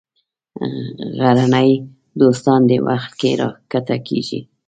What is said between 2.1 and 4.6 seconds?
دوستان دې وخت کې راکښته کېږي.